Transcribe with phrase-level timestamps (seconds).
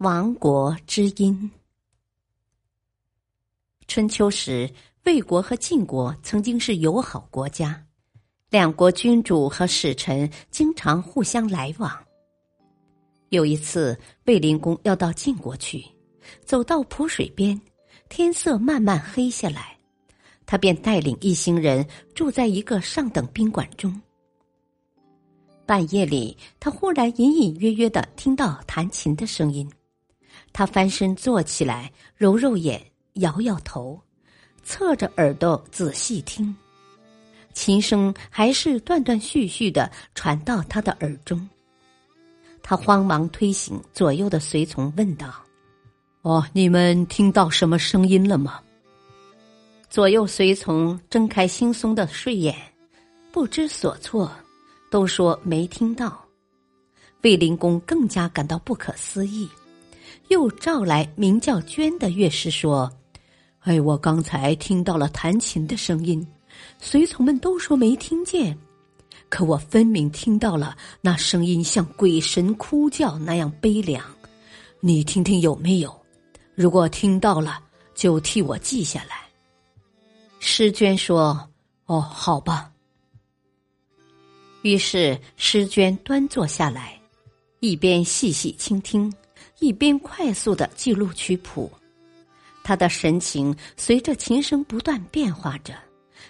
[0.00, 1.50] 亡国之音。
[3.88, 4.70] 春秋时，
[5.04, 7.82] 魏国和晋国曾经是友好国家，
[8.50, 11.90] 两国君主和使臣经常互相来往。
[13.30, 15.82] 有一次，卫灵公要到晋国去，
[16.44, 17.58] 走到濮水边，
[18.10, 19.78] 天色慢慢黑下来，
[20.44, 23.98] 他便带领一行人住在一个上等宾馆中。
[25.64, 29.66] 半夜里，他忽然隐隐约约的听到弹琴的声音。
[30.56, 32.82] 他翻身坐起来，揉揉眼，
[33.16, 34.00] 摇摇头，
[34.64, 36.56] 侧着耳朵仔细听，
[37.52, 41.46] 琴声还是断断续续的传到他的耳中。
[42.62, 45.30] 他慌忙推醒左右的随从，问道
[46.24, 48.58] ：“哦，你们听到什么声音了吗？”
[49.90, 52.56] 左右随从睁开惺忪的睡眼，
[53.30, 54.32] 不知所措，
[54.90, 56.18] 都说没听到。
[57.20, 59.46] 卫灵公更加感到不可思议。
[60.28, 62.90] 又召来名叫娟的乐师说
[63.60, 66.26] ：“哎，我刚才听到了弹琴的声音，
[66.78, 68.56] 随从们都说没听见，
[69.28, 74.04] 可我分明听到了那声音像鬼神哭叫那样悲凉。
[74.80, 75.94] 你听听有没有？
[76.54, 77.60] 如果听到了，
[77.94, 79.26] 就替我记下来。”
[80.40, 81.48] 诗娟说
[81.86, 82.70] ：“哦，好吧。”
[84.62, 87.00] 于是诗娟端坐下来，
[87.60, 89.12] 一边细细倾听。
[89.58, 91.70] 一边快速的记录曲谱，
[92.62, 95.74] 他的神情随着琴声不断变化着，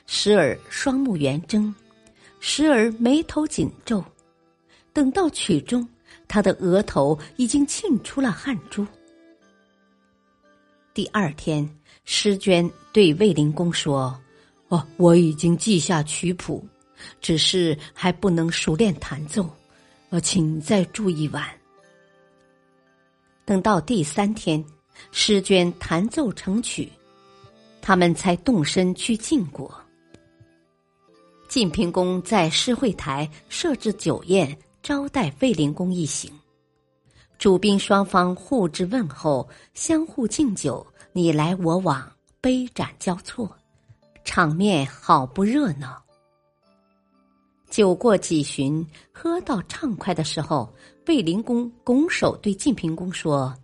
[0.06, 1.75] 时而双目圆睁，
[2.41, 4.05] 时而眉头紧皱。
[4.93, 5.87] 等到曲终，
[6.28, 8.87] 他的额头已经沁出了汗珠。
[10.95, 11.69] 第二天，
[12.05, 14.19] 诗娟对卫灵公说
[14.69, 16.67] ：“哦，我已经记下曲谱，
[17.21, 19.47] 只是还不能熟练弹奏，
[20.09, 21.47] 呃，请再住一晚。”
[23.47, 24.62] 等到第三天，
[25.12, 26.91] 诗娟弹奏成曲，
[27.81, 29.73] 他们才动身去晋国。
[31.49, 36.29] 晋平公在诗会台设置酒宴招待卫灵公一行，
[37.39, 43.56] 主宾双方互致问候，相互敬酒，你来我往，杯盏交错，
[44.25, 46.03] 场面好不热闹。
[47.69, 50.72] 酒过几巡，喝到畅快的时候。
[51.06, 53.54] 卫灵公拱手对晋平公说：“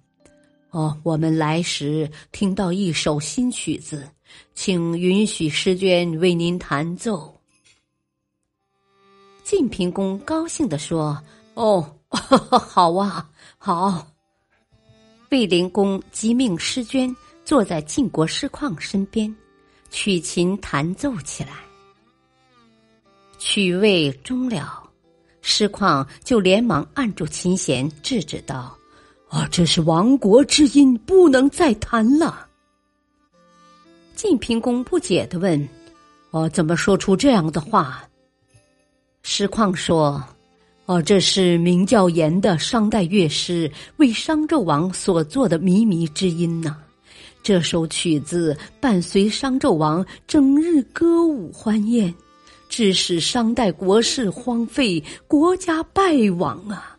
[0.71, 4.09] 哦，我们来时听到一首新曲子，
[4.55, 7.37] 请允许诗娟为您弹奏。”
[9.43, 11.21] 晋平公高兴地说
[11.55, 14.07] ：“哦， 好啊，好。”
[15.31, 17.13] 卫灵公即命诗娟
[17.45, 19.35] 坐在晋国师旷身边，
[19.91, 21.72] 取琴弹奏起来。
[23.45, 24.81] 曲未终了。
[25.41, 28.73] 师旷就连忙按住琴弦，制止道
[29.29, 32.47] ：“啊，这是亡国之音，不能再弹了。”
[34.15, 35.69] 晋平公不解的问
[36.31, 38.09] ：“我怎么说出这样的话？”
[39.25, 40.23] 师旷说
[40.87, 46.77] ：“哦，这是名叫严的商代乐师为商纣王所作的靡靡之音呐。
[47.43, 52.15] 这首曲子伴随商纣王整日歌舞欢宴。”
[52.73, 56.97] 致使商代国事荒废，国家败亡啊！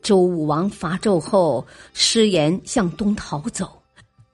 [0.00, 3.70] 周武王伐纣后，失言向东逃走，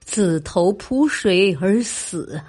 [0.05, 2.41] 自投濮水而死。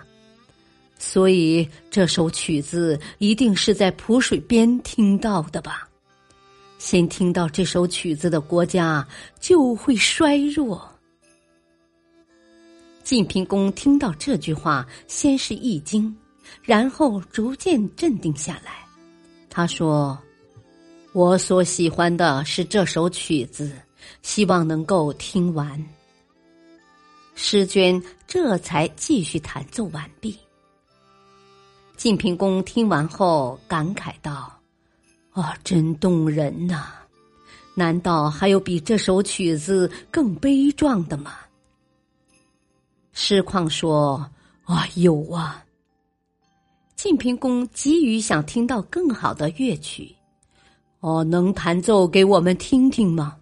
[0.99, 5.89] 所以这首曲子一定是在濮水边听到的吧？
[6.77, 9.03] 先听到这首曲子的国家
[9.39, 10.87] 就会衰弱。
[13.03, 16.15] 晋平公听到这句话，先是一惊。
[16.61, 18.85] 然后逐渐镇定下来，
[19.49, 20.17] 他说
[21.13, 23.71] ：“我所喜欢的是这首曲子，
[24.21, 25.83] 希望能够听完。”
[27.35, 30.37] 诗娟这才继续弹奏完毕。
[31.97, 34.51] 晋平公听完后感慨道
[35.31, 36.93] ：“啊，真动人呐！
[37.73, 41.35] 难道还有比这首曲子更悲壮的吗？”
[43.13, 44.29] 诗旷说
[44.65, 45.63] ：“啊，有啊。”
[47.03, 50.15] 晋平公急于想听到更好的乐曲，
[50.99, 53.35] 哦，能弹奏给我们听听吗？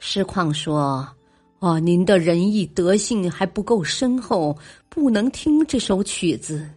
[0.00, 1.08] 师旷说
[1.62, 4.58] ：“哦，您的仁义德性还不够深厚，
[4.88, 6.68] 不能听这首曲子。”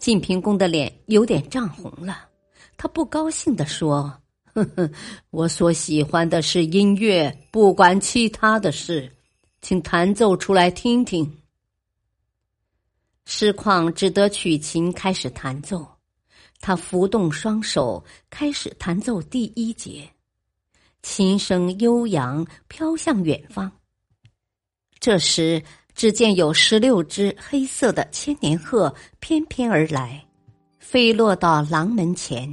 [0.00, 2.16] 晋平公的脸有点涨红了，
[2.78, 4.10] 他不高兴地说
[4.54, 4.90] ：“哼哼，
[5.28, 9.12] 我所喜欢的是音乐，不管其他的事，
[9.60, 11.30] 请弹奏出来听听。”
[13.24, 15.86] 师旷只得取琴开始弹奏，
[16.60, 20.08] 他扶动双手开始弹奏第一节，
[21.02, 23.70] 琴声悠扬飘向远方。
[24.98, 25.62] 这时。
[25.96, 30.26] 只见有十六只黑色的千年鹤翩翩而来，
[30.80, 32.52] 飞落到廊门前。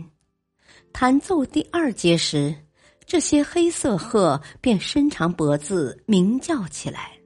[0.94, 2.56] 弹奏第二节时，
[3.04, 7.18] 这些黑色鹤便伸长脖子鸣叫起来，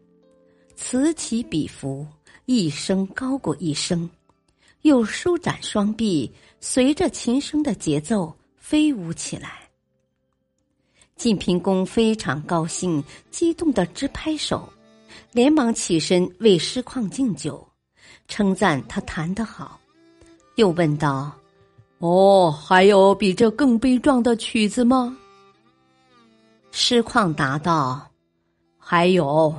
[0.78, 2.08] 此起彼伏，
[2.46, 4.10] 一声高过一声，
[4.82, 9.62] 又舒展双臂，随着琴声的节奏飞舞起来。
[11.16, 14.68] 晋平公非常高兴，激动的直拍手。
[15.32, 17.66] 连忙起身为师旷敬酒，
[18.28, 19.80] 称赞他弹得好，
[20.56, 21.32] 又问道
[22.00, 25.18] ：“哦，还有比这更悲壮的曲子吗？”
[26.72, 28.10] 师旷答道
[28.78, 29.54] ：“还有，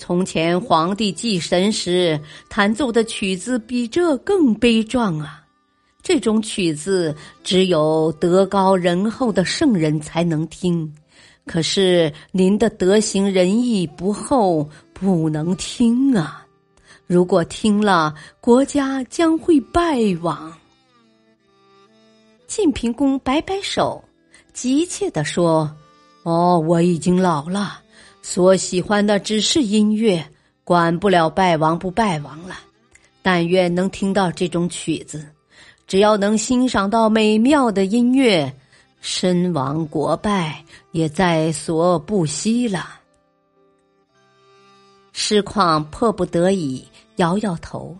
[0.00, 2.18] 从前皇帝祭神时
[2.48, 5.44] 弹奏的曲子比这更悲壮啊！
[6.02, 7.14] 这种曲子
[7.44, 10.90] 只有德高仁厚的圣人才能听。”
[11.46, 16.46] 可是您的德行仁义不厚，不能听啊！
[17.06, 20.52] 如果听了，国家将会败亡。
[22.46, 24.02] 晋平公摆摆手，
[24.52, 25.70] 急切地说
[26.24, 27.80] ：“哦，我已经老了，
[28.32, 30.24] 所喜欢的只是音乐，
[30.62, 32.60] 管不了败亡不败亡了。
[33.22, 35.26] 但愿能听到这种曲子，
[35.88, 38.54] 只要能欣赏到美妙的音乐。”
[39.02, 43.00] 身亡国败也在所不惜了。
[45.10, 46.86] 师旷迫不得已
[47.16, 47.98] 摇摇头，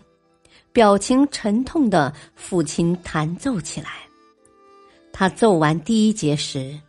[0.71, 3.89] 表情沉痛的抚琴弹奏起来。
[5.11, 6.79] 他奏完第一节时，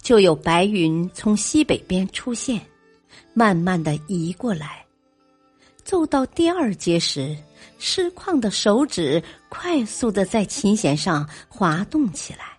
[0.00, 2.64] 就有白云从西北边出现，
[3.34, 4.84] 慢慢的移过来。
[5.84, 7.36] 奏到第二节时，
[7.78, 12.58] 师旷的手指快速的在琴弦上滑动起来。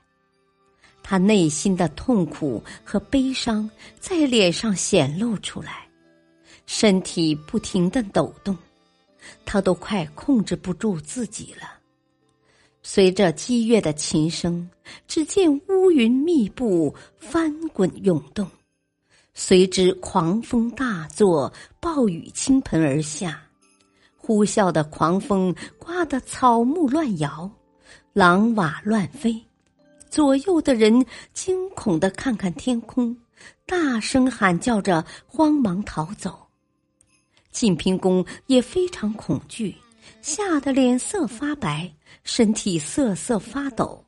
[1.04, 3.70] 他内心的痛苦和悲伤
[4.00, 5.88] 在脸上显露出来，
[6.66, 8.58] 身体不停的抖动，
[9.46, 11.80] 他都快控制不住自己了。
[12.82, 14.70] 随着激越的琴声，
[15.08, 18.50] 只见乌云密布，翻滚涌动，
[19.34, 23.42] 随之狂风大作，暴雨倾盆而下，
[24.18, 27.50] 呼啸的狂风刮得草木乱摇，
[28.14, 29.42] 狼瓦乱飞。
[30.10, 33.16] 左右的人惊恐的看看天空，
[33.66, 36.38] 大声喊叫着，慌忙逃走。
[37.52, 39.76] 晋平公也非常恐惧，
[40.22, 41.90] 吓得脸色发白，
[42.26, 44.06] 身体瑟瑟发抖，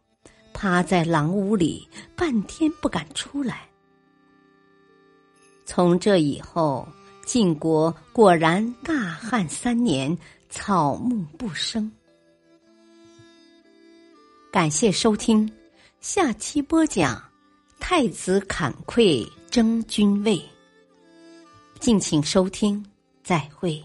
[0.54, 3.70] 趴在狼屋里半天不敢出来。
[5.76, 6.88] 从这以后，
[7.26, 10.16] 晋国果然大旱三年，
[10.48, 11.92] 草木不生。
[14.52, 15.52] 感谢收听。
[16.00, 17.20] 下期播讲：
[17.80, 20.40] 太子坎溃争君位。
[21.80, 22.86] 敬请收听，
[23.24, 23.84] 再会。